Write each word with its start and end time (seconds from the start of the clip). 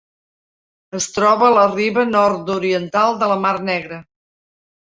Es 0.99 1.07
troba 1.17 1.45
a 1.49 1.53
la 1.57 1.67
riba 1.73 2.07
nord-oriental 2.13 3.21
de 3.21 3.29
la 3.33 3.39
mar 3.47 3.55
Negra. 3.73 4.01